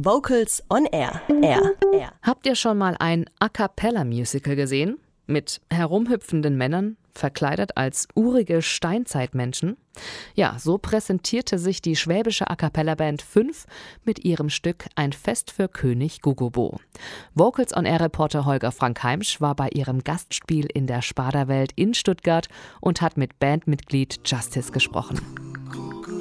[0.00, 1.20] Vocals on Air.
[1.42, 1.74] Air.
[1.92, 2.12] Air.
[2.22, 4.98] Habt ihr schon mal ein A cappella Musical gesehen?
[5.26, 9.76] Mit herumhüpfenden Männern, verkleidet als urige Steinzeitmenschen?
[10.36, 13.66] Ja, so präsentierte sich die schwäbische A cappella Band 5
[14.04, 16.78] mit ihrem Stück Ein Fest für König Gugubo.
[17.34, 21.94] Vocals on Air Reporter Holger Frank Heimsch war bei ihrem Gastspiel in der Sparda-Welt in
[21.94, 22.46] Stuttgart
[22.80, 25.47] und hat mit Bandmitglied Justice gesprochen.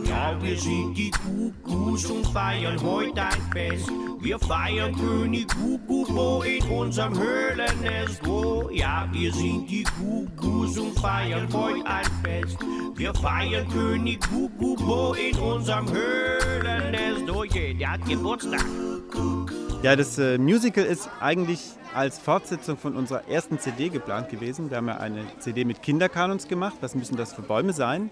[0.08, 3.90] Ja, wir sind die Kuckucks und feiern heute ein Fest.
[4.22, 8.26] Wir feiern König Kuckubo in unserem Höhlennest.
[8.26, 12.58] Oh, ja, wir sind die Kuckucks und feiern heute ein Fest.
[12.96, 17.30] Wir feiern König Kuckubo in unserem Höhlennest.
[17.30, 18.66] Oh je, der hat Geburtstag.
[19.84, 21.62] Ja, das äh, Musical ist eigentlich
[21.94, 24.70] als Fortsetzung von unserer ersten CD geplant gewesen.
[24.70, 26.78] Wir haben ja eine CD mit Kinderkanons gemacht.
[26.82, 28.10] Was müssen das für Bäume sein?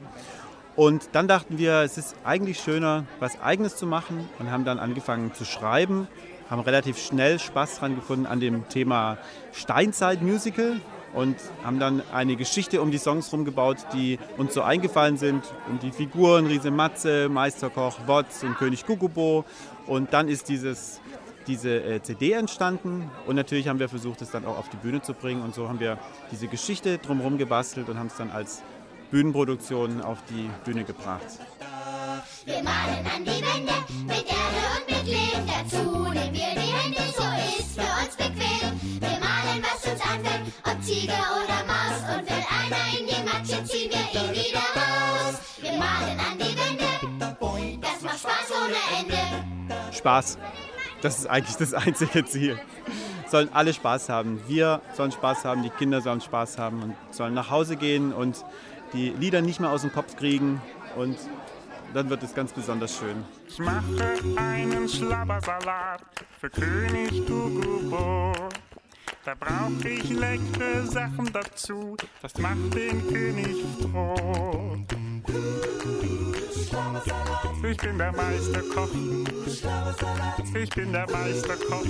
[0.76, 4.78] Und dann dachten wir, es ist eigentlich schöner, was Eigenes zu machen und haben dann
[4.78, 6.08] angefangen zu schreiben,
[6.50, 9.18] haben relativ schnell Spaß dran gefunden an dem Thema
[9.54, 10.82] Steinzeit-Musical
[11.14, 15.80] und haben dann eine Geschichte um die Songs rumgebaut, die uns so eingefallen sind, um
[15.80, 19.46] die Figuren Riese Matze, Meisterkoch Wotz und König Gugubo.
[19.88, 21.00] Und dann ist dieses,
[21.48, 25.02] diese äh, CD entstanden und natürlich haben wir versucht, es dann auch auf die Bühne
[25.02, 25.98] zu bringen und so haben wir
[26.32, 28.62] diese Geschichte drumherum gebastelt und haben es dann als
[29.16, 31.40] Bühnenproduktion auf die Bühne gebracht.
[32.44, 33.72] Wir malen an die Wände
[34.06, 35.48] mit Erde und mit Lehm.
[35.48, 37.24] Dazu nehmen wir die Hände, so
[37.58, 38.78] ist für uns bequem.
[39.00, 41.98] Wir malen, was uns anfällt, ob Tiger oder Maus.
[42.14, 45.40] Und fällt einer in die Matsche, ziehen wir ihn wieder raus.
[45.62, 49.94] Wir malen an die Wände, das macht Spaß ohne Ende.
[49.94, 50.38] Spaß,
[51.02, 52.60] das ist eigentlich das einzige Ziel.
[53.28, 54.42] Sollen alle Spaß haben.
[54.48, 58.44] Wir sollen Spaß haben, die Kinder sollen Spaß haben und sollen nach Hause gehen und
[58.94, 60.62] die Lieder nicht mehr aus dem Kopf kriegen
[60.96, 61.18] und
[61.94, 63.24] dann wird es ganz besonders schön.
[63.48, 63.84] Ich mache
[64.36, 66.02] einen Schlabbersalat
[66.40, 68.34] für König Gugubo.
[69.24, 74.78] Da brauche ich leckere Sachen dazu, das macht den König froh.
[77.68, 78.90] Ich bin der Meisterkoch.
[80.54, 81.86] Ich bin der Meisterkoch.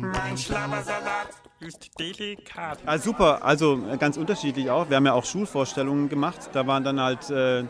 [0.00, 2.78] Mein Schlabbersalat ist delikat.
[2.86, 4.88] Ah, super, also äh, ganz unterschiedlich auch.
[4.88, 6.50] Wir haben ja auch Schulvorstellungen gemacht.
[6.52, 7.64] Da waren dann halt äh,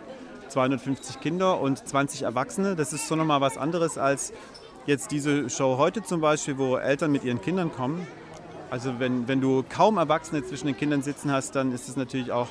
[0.49, 2.77] 250 Kinder und 20 Erwachsene.
[2.77, 4.33] Das ist so nochmal was anderes als
[4.87, 8.07] jetzt diese Show heute zum Beispiel, wo Eltern mit ihren Kindern kommen.
[8.71, 12.33] Also wenn, wenn du kaum Erwachsene zwischen den Kindern sitzen hast, dann ist es natürlich
[12.33, 12.49] auch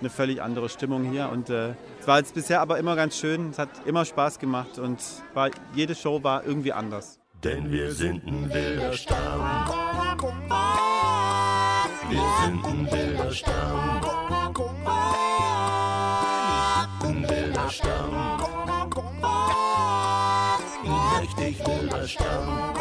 [0.00, 1.28] eine völlig andere Stimmung hier.
[1.30, 3.50] Und äh, es war jetzt bisher aber immer ganz schön.
[3.50, 4.98] Es hat immer Spaß gemacht und
[5.34, 7.18] war, jede Show war irgendwie anders.
[7.44, 9.40] Denn wir sind ein wilder Stamm.
[12.48, 14.00] Ein wilder Stamm.
[17.02, 18.40] Wilder Stamm.
[20.82, 22.74] Ein richtig wilder Stamm.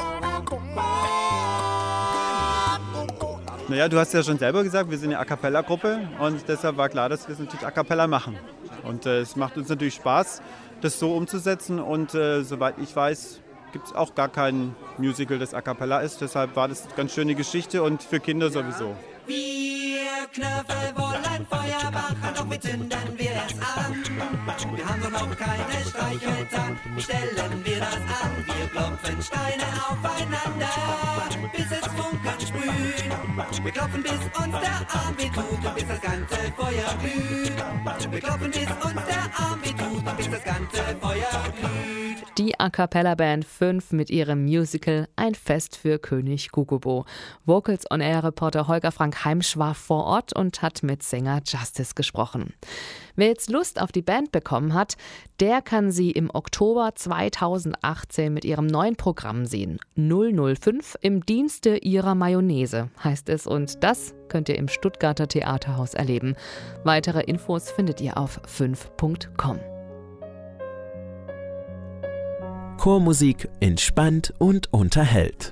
[3.68, 6.88] Naja, du hast ja schon selber gesagt, wir sind eine A Cappella-Gruppe und deshalb war
[6.88, 8.38] klar, dass wir es natürlich A Cappella machen.
[8.84, 10.42] Und äh, es macht uns natürlich Spaß,
[10.80, 13.42] das so umzusetzen und äh, soweit ich weiß,
[13.74, 16.22] gibt es auch gar kein Musical, das A Cappella ist.
[16.22, 18.96] Deshalb war das eine ganz schöne Geschichte und für Kinder sowieso.
[20.38, 24.04] Wir Knöpfe wollen Feuer machen, doch wie zünden wir es an?
[24.76, 28.46] Wir haben doch noch keine Streichhölzer, stellen wir das an?
[28.46, 30.70] Wir klopfen Steine aufeinander,
[31.52, 33.64] bis es Funken sprühen.
[33.64, 38.12] Wir klopfen, bis uns der Arm wehtut bis das ganze Feuer glüht.
[38.12, 41.97] Wir klopfen, bis uns der Arm wehtut bis das ganze Feuer glüht.
[42.38, 47.06] Die A Cappella Band 5 mit ihrem Musical Ein Fest für König Gugubo.
[47.46, 51.96] Vocals on Air Reporter Holger Frank Heimsch war vor Ort und hat mit Sänger Justice
[51.96, 52.54] gesprochen.
[53.16, 54.98] Wer jetzt Lust auf die Band bekommen hat,
[55.40, 59.80] der kann sie im Oktober 2018 mit ihrem neuen Programm sehen.
[59.96, 66.36] 005 im Dienste ihrer Mayonnaise heißt es und das könnt ihr im Stuttgarter Theaterhaus erleben.
[66.84, 69.60] Weitere Infos findet ihr auf 5.com.
[72.88, 75.52] Chormusik entspannt und unterhält.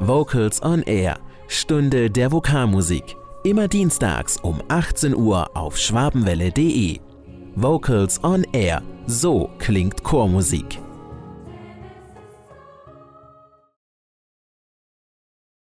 [0.00, 3.14] Vocals on Air, Stunde der Vokalmusik.
[3.44, 6.98] Immer dienstags um 18 Uhr auf schwabenwelle.de.
[7.54, 10.80] Vocals on Air, so klingt Chormusik.